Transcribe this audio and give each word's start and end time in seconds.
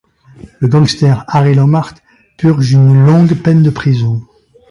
Le 0.59 0.67
gangster 0.67 1.23
Harry 1.27 1.53
Lomart 1.53 1.93
purge 2.35 2.71
une 2.71 3.05
longue 3.05 3.35
peine 3.43 3.61
de 3.61 3.69
prison. 3.69 4.19